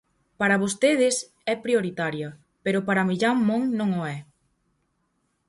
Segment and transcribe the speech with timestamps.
[0.39, 1.15] Para vostedes
[1.53, 2.29] é prioritaria,
[2.65, 4.17] pero para Millán Mon non o é.